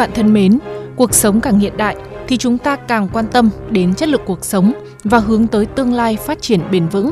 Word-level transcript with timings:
bạn 0.00 0.10
thân 0.14 0.32
mến, 0.32 0.58
cuộc 0.96 1.14
sống 1.14 1.40
càng 1.40 1.58
hiện 1.58 1.76
đại 1.76 1.96
thì 2.28 2.36
chúng 2.36 2.58
ta 2.58 2.76
càng 2.76 3.08
quan 3.12 3.26
tâm 3.26 3.50
đến 3.70 3.94
chất 3.94 4.08
lượng 4.08 4.20
cuộc 4.26 4.44
sống 4.44 4.72
và 5.04 5.18
hướng 5.18 5.46
tới 5.46 5.66
tương 5.66 5.92
lai 5.92 6.16
phát 6.16 6.42
triển 6.42 6.60
bền 6.70 6.88
vững. 6.88 7.10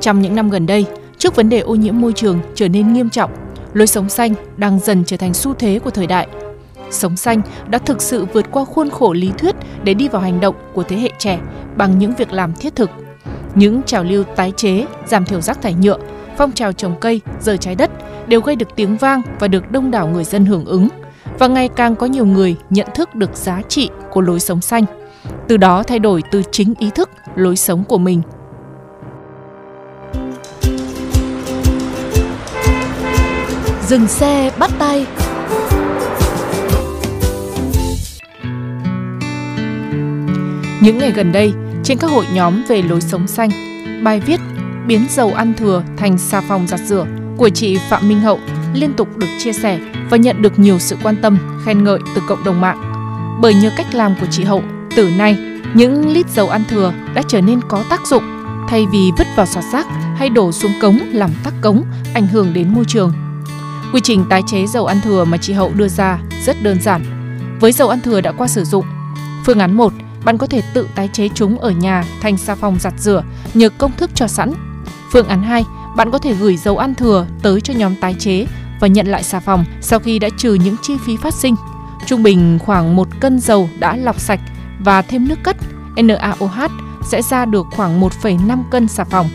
Trong 0.00 0.22
những 0.22 0.34
năm 0.34 0.50
gần 0.50 0.66
đây, 0.66 0.86
trước 1.18 1.36
vấn 1.36 1.48
đề 1.48 1.60
ô 1.60 1.74
nhiễm 1.74 2.00
môi 2.00 2.12
trường 2.12 2.40
trở 2.54 2.68
nên 2.68 2.92
nghiêm 2.92 3.10
trọng, 3.10 3.30
lối 3.72 3.86
sống 3.86 4.08
xanh 4.08 4.34
đang 4.56 4.80
dần 4.80 5.04
trở 5.04 5.16
thành 5.16 5.34
xu 5.34 5.54
thế 5.54 5.78
của 5.84 5.90
thời 5.90 6.06
đại. 6.06 6.28
Sống 6.90 7.16
xanh 7.16 7.40
đã 7.70 7.78
thực 7.78 8.02
sự 8.02 8.26
vượt 8.32 8.46
qua 8.50 8.64
khuôn 8.64 8.90
khổ 8.90 9.12
lý 9.12 9.30
thuyết 9.38 9.56
để 9.84 9.94
đi 9.94 10.08
vào 10.08 10.22
hành 10.22 10.40
động 10.40 10.54
của 10.74 10.82
thế 10.82 10.96
hệ 10.96 11.10
trẻ 11.18 11.38
bằng 11.76 11.98
những 11.98 12.14
việc 12.14 12.32
làm 12.32 12.52
thiết 12.54 12.76
thực. 12.76 12.90
Những 13.54 13.82
trào 13.82 14.04
lưu 14.04 14.24
tái 14.24 14.52
chế, 14.56 14.86
giảm 15.06 15.24
thiểu 15.24 15.40
rác 15.40 15.62
thải 15.62 15.74
nhựa, 15.74 15.98
phong 16.36 16.52
trào 16.52 16.72
trồng 16.72 16.96
cây, 17.00 17.20
rời 17.40 17.58
trái 17.58 17.74
đất 17.74 17.90
đều 18.26 18.40
gây 18.40 18.56
được 18.56 18.68
tiếng 18.76 18.96
vang 18.96 19.22
và 19.40 19.48
được 19.48 19.70
đông 19.70 19.90
đảo 19.90 20.08
người 20.08 20.24
dân 20.24 20.46
hưởng 20.46 20.64
ứng. 20.64 20.88
Và 21.38 21.46
ngày 21.46 21.68
càng 21.68 21.96
có 21.96 22.06
nhiều 22.06 22.26
người 22.26 22.56
nhận 22.70 22.86
thức 22.94 23.14
được 23.14 23.36
giá 23.36 23.62
trị 23.68 23.90
của 24.10 24.20
lối 24.20 24.40
sống 24.40 24.60
xanh. 24.60 24.84
Từ 25.48 25.56
đó 25.56 25.82
thay 25.82 25.98
đổi 25.98 26.22
từ 26.30 26.42
chính 26.52 26.74
ý 26.78 26.90
thức, 26.94 27.10
lối 27.34 27.56
sống 27.56 27.84
của 27.84 27.98
mình. 27.98 28.22
Dừng 33.86 34.06
xe 34.06 34.50
bắt 34.58 34.70
tay 34.78 35.06
Những 40.82 40.98
ngày 40.98 41.10
gần 41.10 41.32
đây, 41.32 41.52
trên 41.84 41.98
các 41.98 42.10
hội 42.10 42.24
nhóm 42.34 42.62
về 42.68 42.82
lối 42.82 43.00
sống 43.00 43.26
xanh, 43.26 43.50
bài 44.04 44.20
viết 44.20 44.40
biến 44.86 45.06
dầu 45.10 45.32
ăn 45.32 45.54
thừa 45.54 45.82
thành 45.96 46.18
xà 46.18 46.40
phòng 46.40 46.66
giặt 46.66 46.80
rửa 46.80 47.06
của 47.36 47.48
chị 47.48 47.78
Phạm 47.90 48.08
Minh 48.08 48.20
Hậu 48.20 48.38
liên 48.80 48.92
tục 48.92 49.16
được 49.16 49.26
chia 49.38 49.52
sẻ 49.52 49.78
và 50.10 50.16
nhận 50.16 50.42
được 50.42 50.58
nhiều 50.58 50.78
sự 50.78 50.96
quan 51.02 51.16
tâm, 51.22 51.38
khen 51.64 51.84
ngợi 51.84 51.98
từ 52.14 52.22
cộng 52.28 52.44
đồng 52.44 52.60
mạng. 52.60 52.82
Bởi 53.40 53.54
nhờ 53.54 53.70
cách 53.76 53.94
làm 53.94 54.14
của 54.20 54.26
chị 54.30 54.44
Hậu, 54.44 54.62
từ 54.96 55.10
nay 55.18 55.36
những 55.74 56.08
lít 56.12 56.30
dầu 56.30 56.48
ăn 56.48 56.64
thừa 56.68 56.92
đã 57.14 57.22
trở 57.28 57.40
nên 57.40 57.60
có 57.68 57.84
tác 57.90 58.06
dụng 58.06 58.22
thay 58.68 58.86
vì 58.92 59.10
vứt 59.18 59.26
vào 59.36 59.46
sọt 59.46 59.64
rác 59.72 59.86
hay 60.16 60.28
đổ 60.28 60.52
xuống 60.52 60.72
cống 60.80 60.98
làm 61.12 61.30
tắc 61.44 61.54
cống, 61.60 61.84
ảnh 62.14 62.26
hưởng 62.26 62.54
đến 62.54 62.74
môi 62.74 62.84
trường. 62.84 63.12
Quy 63.92 64.00
trình 64.04 64.24
tái 64.30 64.42
chế 64.46 64.66
dầu 64.66 64.86
ăn 64.86 65.00
thừa 65.04 65.24
mà 65.24 65.36
chị 65.36 65.52
Hậu 65.52 65.72
đưa 65.74 65.88
ra 65.88 66.18
rất 66.44 66.62
đơn 66.62 66.82
giản. 66.82 67.02
Với 67.60 67.72
dầu 67.72 67.88
ăn 67.88 68.00
thừa 68.00 68.20
đã 68.20 68.32
qua 68.32 68.48
sử 68.48 68.64
dụng, 68.64 68.84
phương 69.44 69.58
án 69.58 69.76
1, 69.76 69.92
bạn 70.24 70.38
có 70.38 70.46
thể 70.46 70.62
tự 70.74 70.88
tái 70.94 71.08
chế 71.12 71.28
chúng 71.34 71.58
ở 71.58 71.70
nhà 71.70 72.04
thành 72.20 72.36
xà 72.36 72.54
phòng 72.54 72.78
giặt 72.80 72.94
rửa 72.98 73.24
nhờ 73.54 73.68
công 73.68 73.92
thức 73.96 74.10
cho 74.14 74.26
sẵn. 74.26 74.52
Phương 75.12 75.28
án 75.28 75.42
2, 75.42 75.64
bạn 75.96 76.10
có 76.10 76.18
thể 76.18 76.34
gửi 76.34 76.56
dầu 76.56 76.78
ăn 76.78 76.94
thừa 76.94 77.26
tới 77.42 77.60
cho 77.60 77.74
nhóm 77.74 77.94
tái 78.00 78.16
chế 78.18 78.46
và 78.80 78.88
nhận 78.88 79.06
lại 79.06 79.22
xà 79.22 79.40
phòng 79.40 79.64
sau 79.80 79.98
khi 79.98 80.18
đã 80.18 80.28
trừ 80.38 80.54
những 80.54 80.76
chi 80.82 80.94
phí 81.06 81.16
phát 81.16 81.34
sinh. 81.34 81.54
Trung 82.06 82.22
bình 82.22 82.58
khoảng 82.58 82.96
1 82.96 83.08
cân 83.20 83.40
dầu 83.40 83.70
đã 83.78 83.96
lọc 83.96 84.20
sạch 84.20 84.40
và 84.78 85.02
thêm 85.02 85.28
nước 85.28 85.38
cất 85.42 85.56
NaOH 85.96 86.70
sẽ 87.08 87.22
ra 87.22 87.44
được 87.44 87.66
khoảng 87.70 88.00
1,5 88.00 88.62
cân 88.70 88.88
xà 88.88 89.04
phòng. 89.04 89.28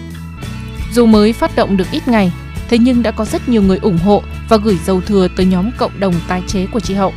Dù 0.93 1.05
mới 1.05 1.33
phát 1.33 1.55
động 1.55 1.77
được 1.77 1.87
ít 1.91 2.07
ngày, 2.07 2.31
thế 2.69 2.77
nhưng 2.77 3.03
đã 3.03 3.11
có 3.11 3.25
rất 3.25 3.49
nhiều 3.49 3.61
người 3.61 3.77
ủng 3.77 3.97
hộ 3.97 4.21
và 4.49 4.57
gửi 4.57 4.77
dầu 4.85 5.01
thừa 5.01 5.27
tới 5.37 5.45
nhóm 5.45 5.69
cộng 5.77 5.99
đồng 5.99 6.13
tái 6.27 6.43
chế 6.47 6.65
của 6.65 6.79
chị 6.79 6.93
Hậu. 6.93 7.13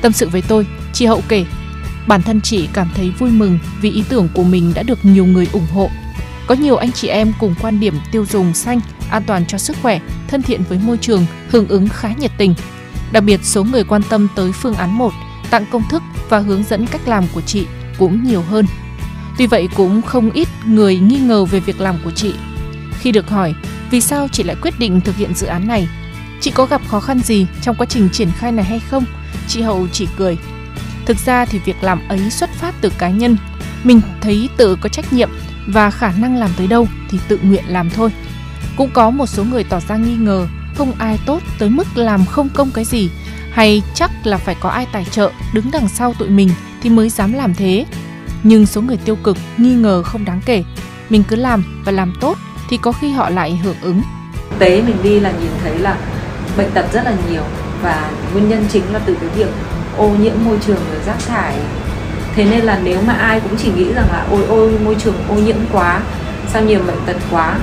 Tâm 0.00 0.12
sự 0.12 0.28
với 0.28 0.42
tôi, 0.48 0.66
chị 0.92 1.06
Hậu 1.06 1.22
kể, 1.28 1.44
bản 2.06 2.22
thân 2.22 2.40
chị 2.40 2.68
cảm 2.72 2.88
thấy 2.94 3.12
vui 3.18 3.30
mừng 3.30 3.58
vì 3.80 3.90
ý 3.90 4.04
tưởng 4.08 4.28
của 4.34 4.42
mình 4.44 4.72
đã 4.74 4.82
được 4.82 4.98
nhiều 5.02 5.26
người 5.26 5.48
ủng 5.52 5.66
hộ. 5.74 5.90
Có 6.46 6.54
nhiều 6.54 6.76
anh 6.76 6.92
chị 6.92 7.08
em 7.08 7.32
cùng 7.40 7.54
quan 7.60 7.80
điểm 7.80 7.94
tiêu 8.12 8.26
dùng 8.30 8.54
xanh, 8.54 8.80
an 9.10 9.22
toàn 9.26 9.46
cho 9.46 9.58
sức 9.58 9.76
khỏe, 9.82 10.00
thân 10.28 10.42
thiện 10.42 10.62
với 10.68 10.78
môi 10.78 10.98
trường, 10.98 11.26
hưởng 11.48 11.68
ứng 11.68 11.88
khá 11.88 12.12
nhiệt 12.18 12.30
tình. 12.38 12.54
Đặc 13.12 13.24
biệt 13.24 13.40
số 13.42 13.64
người 13.64 13.84
quan 13.84 14.02
tâm 14.10 14.28
tới 14.36 14.52
phương 14.52 14.74
án 14.74 14.98
1, 14.98 15.12
tặng 15.50 15.64
công 15.70 15.82
thức 15.90 16.02
và 16.28 16.38
hướng 16.38 16.62
dẫn 16.62 16.86
cách 16.86 17.08
làm 17.08 17.24
của 17.34 17.40
chị 17.40 17.66
cũng 17.98 18.24
nhiều 18.24 18.42
hơn. 18.42 18.66
Tuy 19.38 19.46
vậy 19.46 19.68
cũng 19.76 20.02
không 20.02 20.30
ít 20.30 20.48
người 20.66 20.98
nghi 20.98 21.16
ngờ 21.18 21.44
về 21.44 21.60
việc 21.60 21.80
làm 21.80 21.96
của 22.04 22.10
chị. 22.10 22.34
Khi 23.00 23.12
được 23.12 23.28
hỏi 23.28 23.54
vì 23.90 24.00
sao 24.00 24.28
chị 24.32 24.42
lại 24.42 24.56
quyết 24.62 24.78
định 24.78 25.00
thực 25.00 25.16
hiện 25.16 25.34
dự 25.34 25.46
án 25.46 25.66
này, 25.68 25.88
chị 26.40 26.50
có 26.50 26.66
gặp 26.66 26.80
khó 26.88 27.00
khăn 27.00 27.20
gì 27.20 27.46
trong 27.62 27.76
quá 27.76 27.86
trình 27.86 28.08
triển 28.12 28.30
khai 28.38 28.52
này 28.52 28.64
hay 28.64 28.80
không? 28.90 29.04
Chị 29.48 29.62
Hậu 29.62 29.86
chỉ 29.92 30.08
cười. 30.16 30.38
Thực 31.06 31.16
ra 31.26 31.44
thì 31.44 31.58
việc 31.58 31.76
làm 31.80 32.08
ấy 32.08 32.30
xuất 32.30 32.50
phát 32.50 32.74
từ 32.80 32.92
cá 32.98 33.08
nhân. 33.10 33.36
Mình 33.84 34.00
thấy 34.20 34.48
tự 34.56 34.76
có 34.80 34.88
trách 34.88 35.12
nhiệm 35.12 35.30
và 35.66 35.90
khả 35.90 36.12
năng 36.18 36.36
làm 36.36 36.50
tới 36.56 36.66
đâu 36.66 36.88
thì 37.10 37.18
tự 37.28 37.38
nguyện 37.42 37.64
làm 37.66 37.90
thôi. 37.90 38.10
Cũng 38.78 38.90
có 38.90 39.10
một 39.10 39.26
số 39.26 39.44
người 39.44 39.64
tỏ 39.64 39.80
ra 39.88 39.96
nghi 39.96 40.16
ngờ, 40.16 40.46
không 40.76 40.92
ai 40.98 41.18
tốt 41.26 41.42
tới 41.58 41.68
mức 41.68 41.86
làm 41.94 42.26
không 42.26 42.48
công 42.54 42.70
cái 42.70 42.84
gì 42.84 43.10
hay 43.50 43.82
chắc 43.94 44.10
là 44.24 44.36
phải 44.36 44.56
có 44.60 44.68
ai 44.68 44.86
tài 44.92 45.04
trợ, 45.04 45.30
đứng 45.54 45.70
đằng 45.72 45.88
sau 45.88 46.14
tụi 46.18 46.28
mình 46.28 46.48
thì 46.82 46.90
mới 46.90 47.08
dám 47.08 47.32
làm 47.32 47.54
thế. 47.54 47.84
Nhưng 48.42 48.66
số 48.66 48.80
người 48.80 48.96
tiêu 48.96 49.16
cực, 49.16 49.36
nghi 49.56 49.74
ngờ 49.74 50.02
không 50.02 50.24
đáng 50.24 50.40
kể. 50.46 50.64
Mình 51.10 51.22
cứ 51.28 51.36
làm 51.36 51.82
và 51.84 51.92
làm 51.92 52.12
tốt 52.20 52.38
thì 52.70 52.76
có 52.76 52.92
khi 52.92 53.10
họ 53.10 53.30
lại 53.30 53.56
hưởng 53.56 53.76
ứng. 53.82 54.02
tế 54.58 54.82
mình 54.82 54.96
đi 55.02 55.20
là 55.20 55.30
nhìn 55.30 55.50
thấy 55.62 55.78
là 55.78 55.96
bệnh 56.56 56.70
tật 56.70 56.92
rất 56.92 57.04
là 57.04 57.14
nhiều 57.30 57.42
và 57.82 58.10
nguyên 58.32 58.48
nhân 58.48 58.66
chính 58.72 58.92
là 58.92 58.98
từ 58.98 59.14
cái 59.20 59.28
việc 59.28 59.48
ô 59.96 60.08
nhiễm 60.08 60.34
môi 60.44 60.58
trường 60.66 60.80
rồi 60.90 61.00
rác 61.06 61.18
thải 61.26 61.54
thế 62.34 62.44
nên 62.44 62.60
là 62.60 62.80
nếu 62.84 63.02
mà 63.06 63.12
ai 63.12 63.40
cũng 63.40 63.56
chỉ 63.58 63.72
nghĩ 63.76 63.92
rằng 63.92 64.06
là, 64.12 64.26
ôi 64.30 64.44
ôi, 64.48 64.78
môi 64.84 64.94
trường 64.94 65.14
ô 65.28 65.34
nhiễm 65.34 65.56
quá, 65.72 66.02
sao 66.52 66.62
nhiều 66.62 66.80
bệnh 66.86 66.98
tật 67.06 67.16
quá 67.30 67.58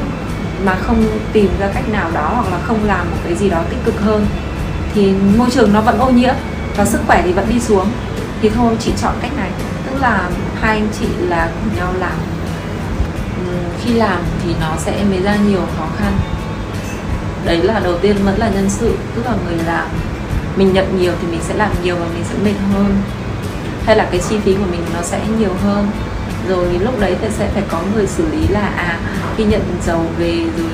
mà 0.63 0.75
không 0.75 1.03
tìm 1.33 1.49
ra 1.59 1.67
cách 1.73 1.89
nào 1.89 2.11
đó 2.13 2.31
hoặc 2.35 2.51
là 2.51 2.59
không 2.67 2.85
làm 2.85 3.11
một 3.11 3.17
cái 3.23 3.35
gì 3.35 3.49
đó 3.49 3.63
tích 3.69 3.79
cực 3.85 4.01
hơn, 4.01 4.25
thì 4.93 5.13
môi 5.37 5.49
trường 5.51 5.73
nó 5.73 5.81
vẫn 5.81 5.99
ô 5.99 6.09
nhiễm 6.09 6.35
và 6.77 6.85
sức 6.85 7.01
khỏe 7.07 7.21
thì 7.25 7.33
vẫn 7.33 7.49
đi 7.49 7.59
xuống. 7.59 7.91
Thì 8.41 8.49
thôi 8.49 8.75
chị 8.79 8.91
chọn 9.01 9.13
cách 9.21 9.31
này. 9.37 9.49
Tức 9.85 10.01
là 10.01 10.29
hai 10.61 10.77
anh 10.77 10.87
chị 10.99 11.05
là 11.19 11.49
cùng 11.63 11.75
nhau 11.77 11.93
làm. 11.99 12.17
Ừ, 13.47 13.53
khi 13.83 13.93
làm 13.93 14.21
thì 14.43 14.55
nó 14.61 14.75
sẽ 14.77 15.03
mới 15.09 15.21
ra 15.21 15.35
nhiều 15.35 15.61
khó 15.77 15.87
khăn. 15.97 16.13
Đấy 17.45 17.57
là 17.57 17.79
đầu 17.79 17.97
tiên 17.97 18.15
vẫn 18.23 18.39
là 18.39 18.49
nhân 18.49 18.69
sự, 18.69 18.97
tức 19.15 19.25
là 19.25 19.33
người 19.45 19.57
làm. 19.65 19.87
Mình 20.55 20.73
nhận 20.73 20.99
nhiều 20.99 21.13
thì 21.21 21.27
mình 21.27 21.39
sẽ 21.47 21.53
làm 21.53 21.71
nhiều 21.83 21.95
và 21.95 22.05
mình 22.13 22.23
sẽ 22.29 22.35
mệt 22.43 22.55
hơn. 22.73 23.01
Hay 23.85 23.95
là 23.95 24.07
cái 24.11 24.21
chi 24.29 24.37
phí 24.39 24.53
của 24.53 24.71
mình 24.71 24.81
nó 24.93 25.01
sẽ 25.01 25.19
nhiều 25.39 25.53
hơn 25.63 25.87
rồi 26.47 26.79
lúc 26.79 26.99
đấy 26.99 27.15
thì 27.21 27.27
sẽ 27.37 27.49
phải 27.53 27.63
có 27.69 27.81
người 27.95 28.07
xử 28.07 28.27
lý 28.31 28.47
là 28.47 28.67
à 28.75 28.99
khi 29.37 29.43
nhận 29.43 29.61
dầu 29.85 30.05
về 30.17 30.33
rồi 30.57 30.71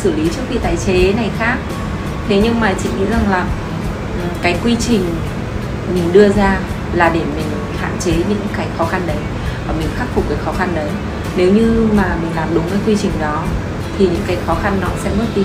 xử 0.00 0.12
lý 0.16 0.28
trước 0.28 0.42
khi 0.50 0.58
tái 0.58 0.76
chế 0.86 1.12
này 1.12 1.30
khác. 1.38 1.56
Thế 2.28 2.40
nhưng 2.42 2.60
mà 2.60 2.72
chị 2.82 2.88
nghĩ 2.98 3.04
rằng 3.10 3.30
là 3.30 3.44
ừ, 4.22 4.28
cái 4.42 4.58
quy 4.64 4.76
trình 4.80 5.04
mình 5.94 6.12
đưa 6.12 6.28
ra 6.28 6.58
là 6.94 7.08
để 7.08 7.20
mình 7.36 7.46
hạn 7.80 7.92
chế 8.00 8.12
những 8.12 8.46
cái 8.56 8.66
khó 8.78 8.84
khăn 8.84 9.02
đấy 9.06 9.16
và 9.66 9.74
mình 9.78 9.88
khắc 9.98 10.08
phục 10.14 10.24
cái 10.28 10.38
khó 10.44 10.52
khăn 10.52 10.68
đấy. 10.74 10.88
Nếu 11.36 11.52
như 11.52 11.88
mà 11.96 12.16
mình 12.22 12.30
làm 12.36 12.48
đúng 12.54 12.64
cái 12.70 12.78
quy 12.86 12.96
trình 13.02 13.12
đó 13.20 13.42
thì 13.98 14.04
những 14.04 14.22
cái 14.26 14.36
khó 14.46 14.54
khăn 14.62 14.78
nó 14.80 14.88
sẽ 15.04 15.10
mất 15.18 15.24
đi 15.36 15.42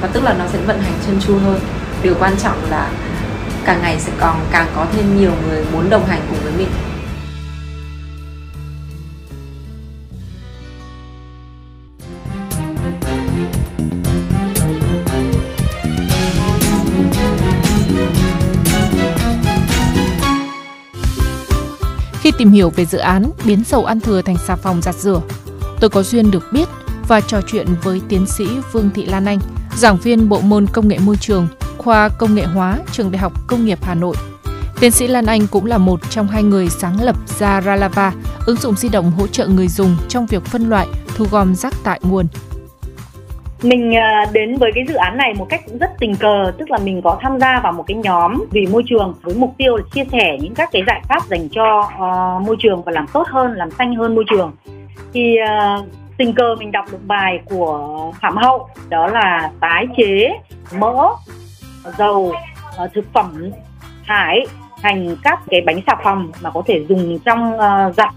và 0.00 0.08
tức 0.12 0.24
là 0.24 0.34
nó 0.38 0.44
sẽ 0.52 0.58
vận 0.66 0.80
hành 0.80 0.92
chân 1.06 1.20
chu 1.26 1.38
hơn. 1.38 1.60
Điều 2.02 2.14
quan 2.18 2.36
trọng 2.42 2.70
là 2.70 2.88
càng 3.64 3.82
ngày 3.82 4.00
sẽ 4.00 4.12
còn, 4.18 4.36
càng 4.50 4.66
có 4.76 4.86
thêm 4.96 5.18
nhiều 5.20 5.32
người 5.48 5.64
muốn 5.72 5.90
đồng 5.90 6.06
hành 6.06 6.20
cùng 6.30 6.38
với 6.42 6.52
mình. 6.58 6.68
Tìm 22.38 22.50
hiểu 22.50 22.70
về 22.70 22.84
dự 22.84 22.98
án 22.98 23.30
biến 23.44 23.62
dầu 23.66 23.84
ăn 23.84 24.00
thừa 24.00 24.22
thành 24.22 24.36
xà 24.46 24.56
phòng 24.56 24.82
giặt 24.82 24.94
rửa, 24.94 25.20
tôi 25.80 25.90
có 25.90 26.02
duyên 26.02 26.30
được 26.30 26.44
biết 26.52 26.68
và 27.08 27.20
trò 27.20 27.40
chuyện 27.46 27.66
với 27.82 28.00
tiến 28.08 28.26
sĩ 28.26 28.46
Vương 28.72 28.90
Thị 28.94 29.06
Lan 29.06 29.24
Anh, 29.24 29.38
giảng 29.76 29.96
viên 29.96 30.28
bộ 30.28 30.40
môn 30.40 30.66
công 30.66 30.88
nghệ 30.88 30.98
môi 30.98 31.16
trường, 31.16 31.48
khoa 31.78 32.08
công 32.08 32.34
nghệ 32.34 32.44
hóa 32.44 32.78
trường 32.92 33.10
Đại 33.12 33.18
học 33.18 33.32
Công 33.46 33.64
nghiệp 33.64 33.78
Hà 33.82 33.94
Nội. 33.94 34.16
Tiến 34.80 34.90
sĩ 34.90 35.06
Lan 35.06 35.26
Anh 35.26 35.46
cũng 35.46 35.66
là 35.66 35.78
một 35.78 36.00
trong 36.10 36.28
hai 36.28 36.42
người 36.42 36.68
sáng 36.68 37.02
lập 37.02 37.16
ra 37.38 37.62
Ralava, 37.62 38.12
ứng 38.46 38.56
dụng 38.56 38.76
di 38.76 38.88
động 38.88 39.10
hỗ 39.10 39.26
trợ 39.26 39.46
người 39.46 39.68
dùng 39.68 39.96
trong 40.08 40.26
việc 40.26 40.44
phân 40.44 40.70
loại, 40.70 40.88
thu 41.16 41.26
gom 41.30 41.54
rác 41.54 41.74
tại 41.84 42.00
nguồn. 42.02 42.26
Mình 43.62 43.94
ờ, 43.94 44.30
đến 44.32 44.56
với 44.56 44.72
cái 44.74 44.84
dự 44.88 44.94
án 44.94 45.16
này 45.16 45.34
một 45.34 45.46
cách 45.48 45.60
cũng 45.66 45.78
rất 45.78 45.90
tình 45.98 46.16
cờ, 46.16 46.52
tức 46.58 46.70
là 46.70 46.78
mình 46.78 47.02
có 47.02 47.18
tham 47.20 47.40
gia 47.40 47.60
vào 47.60 47.72
một 47.72 47.84
cái 47.86 47.96
nhóm 47.96 48.44
vì 48.50 48.66
môi 48.66 48.82
trường 48.86 49.14
với 49.22 49.34
mục 49.34 49.54
tiêu 49.58 49.76
là 49.76 49.82
chia 49.92 50.04
sẻ 50.12 50.38
những 50.40 50.54
các 50.54 50.68
cái 50.72 50.82
giải 50.86 51.00
pháp 51.08 51.22
dành 51.28 51.48
cho 51.48 51.80
uh, 51.80 52.46
môi 52.46 52.56
trường 52.58 52.82
và 52.82 52.92
làm 52.92 53.06
tốt 53.12 53.26
hơn, 53.28 53.52
làm 53.52 53.70
xanh 53.70 53.94
hơn 53.94 54.14
môi 54.14 54.24
trường. 54.30 54.52
Thì 55.12 55.36
uh, 55.42 55.84
tình 56.16 56.32
cờ 56.32 56.56
mình 56.58 56.72
đọc 56.72 56.84
được 56.92 57.06
bài 57.06 57.40
của 57.44 58.12
Phạm 58.20 58.36
Hậu 58.36 58.68
đó 58.88 59.06
là 59.06 59.50
tái 59.60 59.86
chế 59.96 60.28
mỡ, 60.78 61.08
dầu, 61.98 62.32
uh, 62.84 62.92
thực 62.94 63.12
phẩm 63.12 63.50
thải 64.06 64.46
thành 64.82 65.16
các 65.22 65.40
cái 65.48 65.60
bánh 65.60 65.80
xà 65.86 65.96
phòng 66.04 66.30
mà 66.42 66.50
có 66.50 66.62
thể 66.66 66.84
dùng 66.88 67.18
trong 67.24 67.54
uh, 67.54 67.94
giặt 67.96 68.08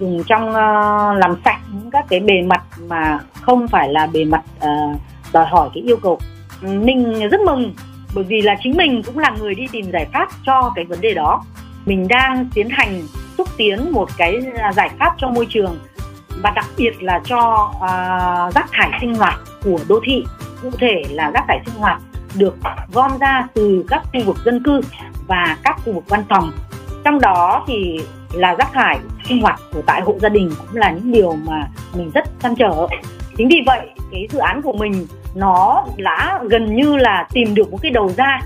dùng 0.00 0.22
trong 0.26 0.48
uh, 0.50 1.18
làm 1.18 1.36
sạch 1.44 1.60
những 1.72 1.90
các 1.90 2.04
cái 2.08 2.20
bề 2.20 2.42
mặt 2.42 2.62
mà 2.88 3.18
không 3.32 3.68
phải 3.68 3.88
là 3.88 4.06
bề 4.06 4.24
mặt 4.24 4.42
uh, 4.56 5.00
đòi 5.32 5.46
hỏi 5.46 5.68
cái 5.74 5.82
yêu 5.82 5.96
cầu. 6.02 6.18
Mình 6.60 7.28
rất 7.28 7.40
mừng 7.40 7.74
bởi 8.14 8.24
vì 8.24 8.42
là 8.42 8.56
chính 8.62 8.76
mình 8.76 9.02
cũng 9.02 9.18
là 9.18 9.30
người 9.40 9.54
đi 9.54 9.66
tìm 9.72 9.90
giải 9.92 10.06
pháp 10.12 10.28
cho 10.46 10.72
cái 10.74 10.84
vấn 10.84 11.00
đề 11.00 11.14
đó. 11.14 11.44
Mình 11.86 12.08
đang 12.08 12.48
tiến 12.54 12.68
hành 12.70 13.02
xúc 13.38 13.48
tiến 13.56 13.92
một 13.92 14.08
cái 14.16 14.40
à, 14.58 14.72
giải 14.72 14.90
pháp 14.98 15.14
cho 15.18 15.28
môi 15.28 15.46
trường 15.46 15.78
và 16.42 16.50
đặc 16.50 16.66
biệt 16.76 17.02
là 17.02 17.20
cho 17.24 17.70
uh, 17.76 18.54
rác 18.54 18.66
thải 18.72 18.98
sinh 19.00 19.14
hoạt 19.14 19.40
của 19.64 19.78
đô 19.88 20.00
thị. 20.04 20.24
Cụ 20.62 20.70
thể 20.78 21.02
là 21.10 21.30
rác 21.30 21.44
thải 21.48 21.60
sinh 21.66 21.74
hoạt 21.74 22.00
được 22.34 22.56
gom 22.92 23.18
ra 23.18 23.46
từ 23.54 23.84
các 23.88 24.02
khu 24.12 24.24
vực 24.24 24.36
dân 24.44 24.62
cư 24.62 24.80
và 25.26 25.56
các 25.62 25.76
khu 25.84 25.92
vực 25.92 26.04
văn 26.08 26.24
phòng. 26.28 26.52
Trong 27.04 27.20
đó 27.20 27.64
thì 27.66 28.00
là 28.32 28.54
rác 28.54 28.72
thải 28.72 28.98
sinh 29.28 29.42
hoạt 29.42 29.60
của 29.72 29.82
tại 29.86 30.00
hộ 30.00 30.14
gia 30.18 30.28
đình 30.28 30.50
cũng 30.58 30.76
là 30.76 30.90
những 30.90 31.12
điều 31.12 31.32
mà 31.46 31.68
mình 31.96 32.10
rất 32.14 32.24
chăn 32.40 32.54
trở. 32.54 32.86
Chính 33.36 33.48
vì 33.48 33.62
vậy 33.66 33.80
cái 34.12 34.26
dự 34.30 34.38
án 34.38 34.62
của 34.62 34.72
mình 34.72 35.06
nó 35.34 35.84
đã 35.96 36.40
gần 36.50 36.76
như 36.76 36.96
là 36.96 37.28
tìm 37.32 37.54
được 37.54 37.72
một 37.72 37.78
cái 37.82 37.90
đầu 37.90 38.10
ra. 38.16 38.40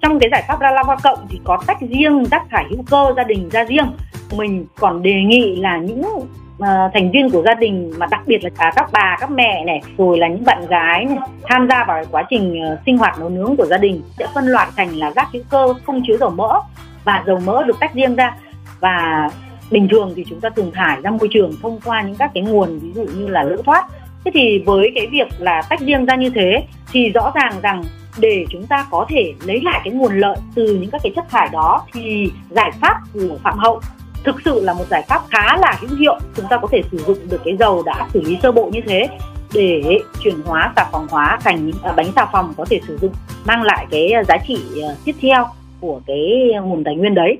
Trong 0.00 0.18
cái 0.18 0.30
giải 0.32 0.44
pháp 0.48 0.58
Ralava 0.60 0.96
cộng 1.02 1.18
thì 1.28 1.40
có 1.44 1.58
tách 1.66 1.80
riêng 1.80 2.24
rác 2.24 2.42
thải 2.50 2.64
hữu 2.70 2.82
cơ 2.90 3.12
gia 3.16 3.24
đình 3.24 3.48
ra 3.48 3.64
riêng. 3.64 3.90
Mình 4.36 4.66
còn 4.78 5.02
đề 5.02 5.14
nghị 5.22 5.56
là 5.56 5.76
những 5.76 6.00
uh, 6.00 6.66
thành 6.94 7.10
viên 7.10 7.30
của 7.30 7.42
gia 7.42 7.54
đình 7.54 7.92
mà 7.98 8.06
đặc 8.10 8.20
biệt 8.26 8.44
là 8.44 8.50
cả 8.58 8.72
các 8.76 8.88
bà 8.92 9.16
các 9.20 9.30
mẹ 9.30 9.64
này 9.64 9.80
rồi 9.98 10.18
là 10.18 10.28
những 10.28 10.44
bạn 10.44 10.66
gái 10.66 11.04
này, 11.04 11.18
tham 11.44 11.68
gia 11.68 11.84
vào 11.84 12.04
quá 12.10 12.22
trình 12.30 12.60
uh, 12.72 12.78
sinh 12.86 12.98
hoạt 12.98 13.20
nấu 13.20 13.28
nướng 13.28 13.56
của 13.56 13.66
gia 13.66 13.78
đình 13.78 14.02
sẽ 14.18 14.26
phân 14.34 14.46
loại 14.46 14.68
thành 14.76 14.90
là 14.96 15.10
rác 15.10 15.28
hữu 15.32 15.42
cơ 15.50 15.74
không 15.86 16.02
chứa 16.06 16.16
dầu 16.20 16.30
mỡ 16.30 16.60
và 17.04 17.22
dầu 17.26 17.40
mỡ 17.44 17.62
được 17.62 17.80
tách 17.80 17.94
riêng 17.94 18.16
ra. 18.16 18.34
Và 18.80 19.28
bình 19.70 19.88
thường 19.90 20.12
thì 20.16 20.24
chúng 20.28 20.40
ta 20.40 20.48
thường 20.50 20.70
thải 20.74 21.00
ra 21.02 21.10
môi 21.10 21.28
trường 21.32 21.52
thông 21.62 21.80
qua 21.84 22.02
những 22.02 22.14
các 22.14 22.30
cái 22.34 22.42
nguồn 22.42 22.78
ví 22.78 22.92
dụ 22.94 23.02
như 23.02 23.28
là 23.28 23.42
lỡ 23.42 23.56
thoát. 23.64 23.86
Thế 24.24 24.30
thì 24.34 24.62
với 24.66 24.92
cái 24.94 25.06
việc 25.06 25.28
là 25.38 25.62
tách 25.70 25.80
riêng 25.80 26.06
ra 26.06 26.16
như 26.16 26.30
thế 26.30 26.62
thì 26.92 27.10
rõ 27.10 27.32
ràng 27.34 27.52
rằng 27.62 27.82
để 28.18 28.46
chúng 28.50 28.66
ta 28.66 28.86
có 28.90 29.06
thể 29.08 29.32
lấy 29.46 29.60
lại 29.60 29.80
cái 29.84 29.92
nguồn 29.92 30.18
lợi 30.18 30.36
từ 30.54 30.78
những 30.80 30.90
các 30.90 31.00
cái 31.04 31.12
chất 31.16 31.24
thải 31.30 31.48
đó 31.52 31.82
thì 31.92 32.30
giải 32.50 32.70
pháp 32.80 33.00
của 33.14 33.38
phạm 33.42 33.58
hậu 33.58 33.80
thực 34.24 34.36
sự 34.44 34.60
là 34.64 34.72
một 34.74 34.84
giải 34.90 35.04
pháp 35.08 35.22
khá 35.30 35.56
là 35.56 35.78
hữu 35.80 35.98
hiệu. 35.98 36.18
Chúng 36.36 36.46
ta 36.50 36.56
có 36.56 36.68
thể 36.70 36.82
sử 36.90 36.98
dụng 36.98 37.18
được 37.30 37.40
cái 37.44 37.56
dầu 37.56 37.82
đã 37.86 38.08
xử 38.12 38.20
lý 38.20 38.38
sơ 38.42 38.52
bộ 38.52 38.70
như 38.72 38.80
thế 38.86 39.08
để 39.54 39.98
chuyển 40.22 40.40
hóa 40.44 40.72
xà 40.76 40.84
phòng 40.92 41.06
hóa 41.10 41.38
thành 41.44 41.66
những 41.66 41.76
bánh 41.96 42.12
xà 42.16 42.26
phòng 42.32 42.54
có 42.56 42.64
thể 42.64 42.80
sử 42.88 42.98
dụng, 42.98 43.12
mang 43.44 43.62
lại 43.62 43.86
cái 43.90 44.12
giá 44.28 44.36
trị 44.46 44.58
à, 44.82 44.88
tiếp 45.04 45.14
theo 45.20 45.46
của 45.80 46.00
cái 46.06 46.50
nguồn 46.62 46.84
tài 46.84 46.94
nguyên 46.94 47.14
đấy. 47.14 47.38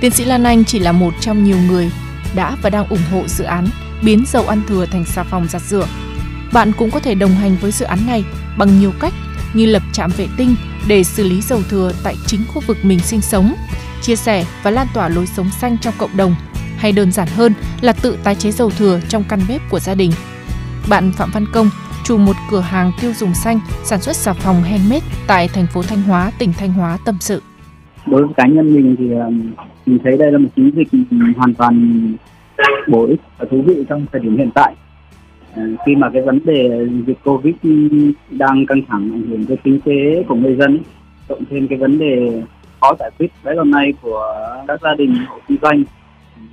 Tiến 0.00 0.10
sĩ 0.10 0.24
Lan 0.24 0.44
Anh 0.44 0.64
chỉ 0.64 0.78
là 0.78 0.92
một 0.92 1.14
trong 1.20 1.44
nhiều 1.44 1.58
người 1.58 1.90
đã 2.34 2.56
và 2.62 2.70
đang 2.70 2.88
ủng 2.88 3.02
hộ 3.10 3.28
dự 3.28 3.44
án 3.44 3.66
biến 4.02 4.24
dầu 4.26 4.46
ăn 4.46 4.62
thừa 4.68 4.86
thành 4.86 5.04
xà 5.04 5.22
phòng 5.22 5.46
giặt 5.48 5.62
rửa. 5.62 5.86
Bạn 6.52 6.72
cũng 6.72 6.90
có 6.90 7.00
thể 7.00 7.14
đồng 7.14 7.34
hành 7.34 7.56
với 7.60 7.72
dự 7.72 7.84
án 7.84 8.06
này 8.06 8.24
bằng 8.58 8.80
nhiều 8.80 8.92
cách 9.00 9.12
như 9.54 9.66
lập 9.66 9.82
trạm 9.92 10.10
vệ 10.16 10.28
tinh 10.36 10.54
để 10.86 11.04
xử 11.04 11.24
lý 11.24 11.40
dầu 11.40 11.62
thừa 11.68 11.92
tại 12.02 12.16
chính 12.26 12.40
khu 12.48 12.62
vực 12.66 12.76
mình 12.82 13.00
sinh 13.00 13.20
sống, 13.20 13.54
chia 14.02 14.16
sẻ 14.16 14.44
và 14.62 14.70
lan 14.70 14.86
tỏa 14.94 15.08
lối 15.08 15.26
sống 15.26 15.50
xanh 15.60 15.78
trong 15.78 15.94
cộng 15.98 16.16
đồng, 16.16 16.34
hay 16.76 16.92
đơn 16.92 17.12
giản 17.12 17.28
hơn 17.28 17.54
là 17.80 17.92
tự 17.92 18.18
tái 18.24 18.34
chế 18.34 18.50
dầu 18.52 18.70
thừa 18.70 19.00
trong 19.08 19.24
căn 19.24 19.40
bếp 19.48 19.60
của 19.70 19.80
gia 19.80 19.94
đình. 19.94 20.12
Bạn 20.88 21.12
Phạm 21.12 21.30
Văn 21.30 21.46
Công, 21.52 21.70
chủ 22.04 22.16
một 22.16 22.36
cửa 22.50 22.60
hàng 22.60 22.92
tiêu 23.00 23.12
dùng 23.18 23.34
xanh 23.34 23.60
sản 23.84 24.02
xuất 24.02 24.16
xà 24.16 24.32
phòng 24.32 24.62
handmade 24.62 25.06
tại 25.26 25.48
thành 25.48 25.66
phố 25.66 25.82
Thanh 25.82 26.02
Hóa, 26.02 26.32
tỉnh 26.38 26.52
Thanh 26.52 26.72
Hóa 26.72 26.98
tâm 27.04 27.16
sự. 27.20 27.42
Đối 28.06 28.24
với 28.24 28.34
cá 28.36 28.46
nhân 28.46 28.74
mình 28.74 28.96
thì 28.98 29.12
ờ, 29.12 29.30
mình 29.86 29.98
thấy 30.04 30.16
đây 30.18 30.32
là 30.32 30.38
một 30.38 30.48
chiến 30.56 30.70
dịch 30.76 30.88
hoàn 31.36 31.54
toàn 31.54 32.02
bổ 32.88 33.06
ích 33.06 33.20
và 33.38 33.46
thú 33.50 33.62
vị 33.62 33.84
trong 33.88 34.06
thời 34.12 34.20
điểm 34.20 34.36
hiện 34.36 34.50
tại. 34.54 34.74
À, 35.54 35.62
khi 35.86 35.96
mà 35.96 36.10
cái 36.10 36.22
vấn 36.22 36.38
đề 36.44 36.86
dịch 37.06 37.18
covid 37.24 37.54
đang 38.30 38.66
căng 38.66 38.82
thẳng 38.88 39.10
ảnh 39.12 39.22
hưởng 39.30 39.46
tới 39.46 39.56
kinh 39.64 39.80
tế 39.80 40.24
của 40.28 40.34
người 40.34 40.56
dân 40.56 40.78
cộng 41.28 41.44
thêm 41.50 41.68
cái 41.68 41.78
vấn 41.78 41.98
đề 41.98 42.42
khó 42.80 42.94
giải 42.98 43.10
quyết 43.18 43.30
bấy 43.44 43.54
lâu 43.54 43.64
nay 43.64 43.92
của 44.02 44.36
các 44.68 44.80
gia 44.82 44.94
đình 44.94 45.14
hộ 45.28 45.38
kinh 45.48 45.58
doanh 45.62 45.84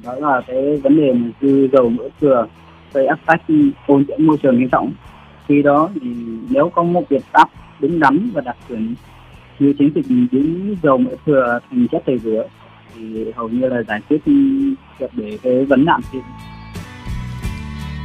đó 0.03 0.15
là 0.15 0.41
cái 0.47 0.77
vấn 0.77 0.97
đề 0.97 1.13
mà 1.13 1.27
dư 1.41 1.67
dầu 1.71 1.89
mỡ 1.89 2.03
thừa 2.21 2.47
gây 2.94 3.05
áp 3.05 3.19
tác 3.25 3.41
ô 3.88 3.99
nhiễm 4.07 4.25
môi 4.25 4.38
trường 4.38 4.59
nghiêm 4.59 4.69
trọng. 4.69 4.91
Khi 5.47 5.61
đó 5.61 5.89
thì 6.01 6.09
nếu 6.49 6.69
có 6.69 6.83
một 6.83 7.03
biện 7.09 7.21
pháp 7.31 7.49
đúng 7.79 7.99
đắn 7.99 8.29
và 8.33 8.41
đạt 8.41 8.55
chuẩn 8.67 8.95
như 9.59 9.74
chiến 9.80 9.92
dịch 9.95 10.06
biến 10.31 10.75
dầu 10.83 10.98
mỡ 10.98 11.12
thừa 11.25 11.59
thành 11.69 11.88
chất 11.92 12.04
tẩy 12.06 12.18
rửa 12.24 12.44
thì 12.95 13.25
hầu 13.36 13.50
như 13.50 13.68
là 13.68 13.83
giải 13.88 14.01
quyết 14.09 14.18
triệt 15.00 15.09
để 15.13 15.38
cái 15.44 15.65
vấn 15.65 15.86
nạn 15.86 16.01
trên. 16.13 16.21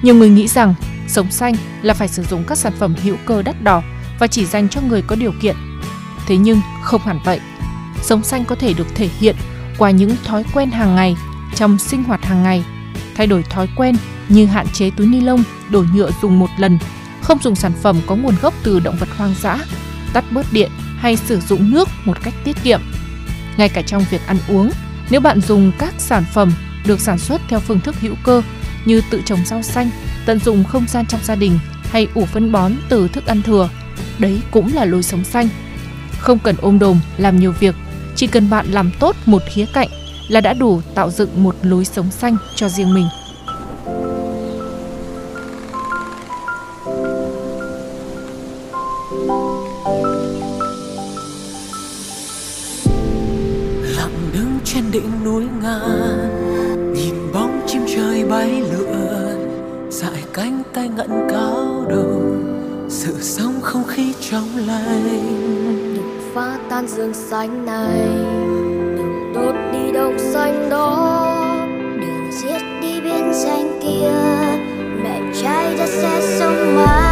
Nhiều 0.02 0.14
người 0.14 0.30
nghĩ 0.30 0.48
rằng 0.48 0.74
sống 1.06 1.30
xanh 1.30 1.54
là 1.82 1.94
phải 1.94 2.08
sử 2.08 2.22
dụng 2.22 2.44
các 2.46 2.58
sản 2.58 2.72
phẩm 2.78 2.94
hữu 3.02 3.16
cơ 3.26 3.42
đắt 3.42 3.62
đỏ 3.62 3.82
và 4.18 4.26
chỉ 4.26 4.44
dành 4.44 4.68
cho 4.68 4.80
người 4.88 5.02
có 5.06 5.16
điều 5.16 5.32
kiện. 5.42 5.56
Thế 6.26 6.36
nhưng 6.36 6.58
không 6.82 7.00
hẳn 7.00 7.18
vậy. 7.24 7.40
Sống 8.02 8.22
xanh 8.22 8.44
có 8.44 8.54
thể 8.54 8.74
được 8.74 8.86
thể 8.94 9.08
hiện 9.18 9.36
qua 9.78 9.90
những 9.90 10.10
thói 10.24 10.44
quen 10.54 10.70
hàng 10.70 10.94
ngày 10.94 11.16
trong 11.54 11.78
sinh 11.78 12.04
hoạt 12.04 12.24
hàng 12.24 12.42
ngày. 12.42 12.64
Thay 13.14 13.26
đổi 13.26 13.42
thói 13.42 13.68
quen 13.76 13.94
như 14.28 14.46
hạn 14.46 14.66
chế 14.72 14.90
túi 14.90 15.06
ni 15.06 15.20
lông, 15.20 15.42
đồ 15.70 15.84
nhựa 15.94 16.10
dùng 16.22 16.38
một 16.38 16.50
lần, 16.58 16.78
không 17.22 17.38
dùng 17.38 17.54
sản 17.54 17.72
phẩm 17.82 17.96
có 18.06 18.16
nguồn 18.16 18.34
gốc 18.42 18.54
từ 18.64 18.80
động 18.80 18.96
vật 19.00 19.08
hoang 19.16 19.34
dã, 19.40 19.58
tắt 20.12 20.24
bớt 20.30 20.46
điện 20.52 20.70
hay 21.02 21.16
sử 21.16 21.40
dụng 21.40 21.70
nước 21.70 21.88
một 22.04 22.22
cách 22.22 22.34
tiết 22.44 22.56
kiệm. 22.62 22.80
Ngay 23.56 23.68
cả 23.68 23.82
trong 23.82 24.04
việc 24.10 24.26
ăn 24.26 24.36
uống, 24.48 24.70
nếu 25.10 25.20
bạn 25.20 25.40
dùng 25.40 25.72
các 25.78 25.94
sản 25.98 26.24
phẩm 26.32 26.52
được 26.86 27.00
sản 27.00 27.18
xuất 27.18 27.40
theo 27.48 27.60
phương 27.60 27.80
thức 27.80 28.00
hữu 28.00 28.14
cơ 28.24 28.42
như 28.84 29.02
tự 29.10 29.22
trồng 29.24 29.44
rau 29.46 29.62
xanh, 29.62 29.90
tận 30.26 30.38
dụng 30.38 30.64
không 30.64 30.86
gian 30.88 31.06
trong 31.06 31.20
gia 31.24 31.34
đình 31.34 31.58
hay 31.90 32.08
ủ 32.14 32.24
phân 32.24 32.52
bón 32.52 32.72
từ 32.88 33.08
thức 33.08 33.26
ăn 33.26 33.42
thừa, 33.42 33.68
đấy 34.18 34.40
cũng 34.50 34.74
là 34.74 34.84
lối 34.84 35.02
sống 35.02 35.24
xanh. 35.24 35.48
Không 36.18 36.38
cần 36.38 36.56
ôm 36.60 36.78
đồm 36.78 37.00
làm 37.18 37.40
nhiều 37.40 37.52
việc, 37.52 37.74
chỉ 38.16 38.26
cần 38.26 38.50
bạn 38.50 38.66
làm 38.70 38.90
tốt 38.98 39.16
một 39.26 39.42
khía 39.52 39.66
cạnh 39.72 39.88
là 40.28 40.40
đã 40.40 40.54
đủ 40.54 40.80
tạo 40.94 41.10
dựng 41.10 41.42
một 41.42 41.56
lối 41.62 41.84
sống 41.84 42.10
xanh 42.10 42.36
cho 42.56 42.68
riêng 42.68 42.94
mình. 42.94 43.06
Dại 59.92 60.24
cánh 60.32 60.62
tay 60.74 60.88
ngẩn 60.88 61.28
cao 61.30 61.84
đầu 61.88 62.22
sự 62.88 63.14
sống 63.20 63.60
không 63.60 63.84
khí 63.84 64.14
trong 64.30 64.48
lành. 64.66 65.04
Đừng 65.94 66.20
phá 66.34 66.58
tan 66.70 66.86
rừng 66.88 67.14
xanh 67.14 67.66
này, 67.66 68.08
đừng 68.96 69.32
đốt 69.34 69.54
đi 69.72 69.92
đồng 69.92 70.18
xanh 70.18 70.70
đó. 70.70 71.36
Đừng 72.00 72.30
giết 72.32 72.62
đi 72.82 73.00
biên 73.00 73.34
xanh 73.34 73.80
kia, 73.82 74.12
mẹ 75.02 75.20
trai 75.42 75.76
đã 75.76 75.86
sẽ 75.86 76.38
sống 76.38 76.76
mãi. 76.76 77.11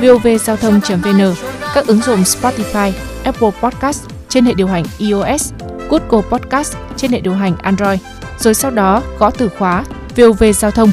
vovgiao 0.00 0.56
thông.vn, 0.56 1.34
các 1.74 1.86
ứng 1.86 2.00
dụng 2.00 2.22
Spotify, 2.22 2.92
Apple 3.24 3.50
Podcast 3.62 4.04
trên 4.28 4.44
hệ 4.44 4.54
điều 4.54 4.66
hành 4.66 4.84
iOS, 4.98 5.52
Google 5.90 6.28
Podcast 6.30 6.76
trên 6.96 7.12
hệ 7.12 7.20
điều 7.20 7.34
hành 7.34 7.56
Android, 7.58 8.00
rồi 8.38 8.54
sau 8.54 8.70
đó 8.70 9.02
gõ 9.18 9.30
từ 9.30 9.48
khóa 9.58 9.84
VOV 10.16 10.44
Giao 10.54 10.70
thông, 10.70 10.90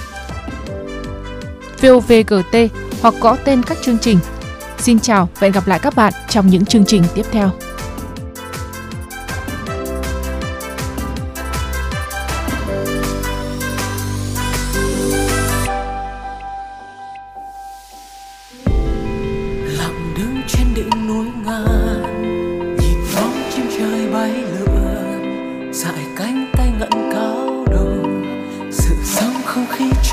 VOVGT 1.81 2.55
hoặc 3.01 3.13
gõ 3.19 3.35
tên 3.45 3.63
các 3.63 3.77
chương 3.81 3.97
trình. 3.97 4.19
Xin 4.77 4.99
chào 4.99 5.29
và 5.33 5.39
hẹn 5.41 5.51
gặp 5.51 5.67
lại 5.67 5.79
các 5.79 5.95
bạn 5.95 6.13
trong 6.29 6.47
những 6.47 6.65
chương 6.65 6.85
trình 6.85 7.03
tiếp 7.15 7.25
theo. 7.31 7.51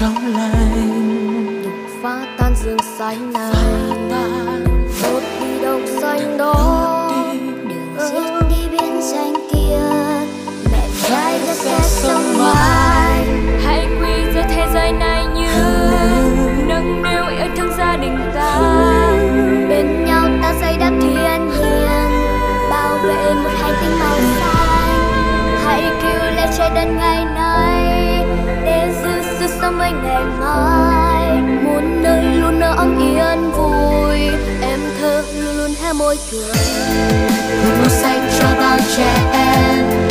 Trong 0.00 0.26
lành. 0.26 1.62
Đục 1.64 1.72
phá 2.02 2.26
tan 2.38 2.54
rừng 2.64 2.78
xanh 2.98 3.32
này. 3.32 3.89
Sống 30.20 30.40
mai. 30.40 31.42
Muốn 31.64 32.02
nơi 32.02 32.24
luôn 32.24 32.60
nở 32.60 32.74
ấm 32.76 32.98
yên 32.98 33.50
vui. 33.50 34.18
Em 34.62 34.80
thơ 35.00 35.22
luôn 35.40 35.56
luôn 35.56 35.70
hé 35.82 35.92
môi 35.92 36.18
cười. 36.32 36.54
Một 37.64 37.74
màu 37.78 37.88
xanh 37.88 38.30
cho 38.40 38.48
bao 38.58 38.78
trẻ 38.96 39.14
em. 39.32 40.09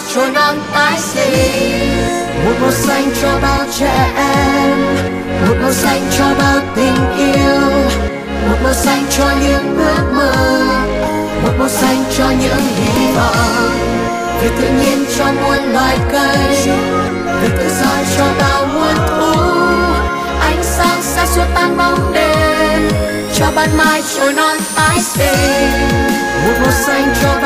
Mai 0.00 0.12
trôi 0.14 0.30
nắng 0.30 0.60
tái 0.74 0.98
sinh 0.98 2.44
một 2.44 2.52
màu 2.60 2.70
xanh 2.70 3.10
cho 3.22 3.38
bao 3.42 3.66
trẻ 3.78 4.10
em, 4.16 4.78
một 5.48 5.54
màu 5.62 5.72
xanh 5.72 6.00
cho 6.18 6.24
bao 6.38 6.60
tình 6.76 7.16
yêu, 7.16 7.70
một 8.48 8.56
màu 8.62 8.72
xanh 8.72 9.04
cho 9.10 9.24
những 9.42 9.76
ước 9.78 10.12
mơ, 10.12 10.32
một 11.42 11.52
màu 11.58 11.68
xanh 11.68 12.04
cho 12.18 12.24
những 12.40 12.62
hy 12.76 13.12
vọng. 13.16 13.70
Vì 14.42 14.48
tự 14.48 14.68
nhiên 14.68 15.04
cho 15.18 15.24
muôn 15.24 15.72
loài 15.72 15.98
cây, 16.12 16.56
vì 17.42 17.48
tự 17.58 17.70
do 17.82 17.90
cho 18.16 18.24
bao 18.40 18.66
muôn 18.66 18.94
thú 19.08 19.42
ánh 20.40 20.62
sáng 20.62 21.02
sẽ 21.02 21.26
xua 21.26 21.44
tan 21.54 21.76
bóng 21.76 22.12
đêm, 22.12 22.90
cho 23.34 23.46
ban 23.54 23.76
mai 23.76 24.02
trôi 24.16 24.32
non 24.32 24.56
tái 24.76 24.98
sinh. 25.00 25.70
Một 26.46 26.52
màu 26.62 26.72
xanh 26.86 27.14
cho 27.22 27.39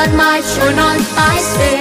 ánh 0.00 0.12
sáng 0.12 0.42
sẽ 0.42 0.56
xua 0.56 0.70
tan 0.72 0.76
bóng 0.76 1.79